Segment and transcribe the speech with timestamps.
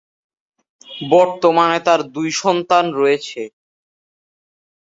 [1.11, 3.41] বর্তমানে তার দুই সন্তান রয়েছে।